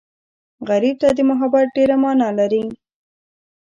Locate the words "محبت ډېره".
1.29-1.95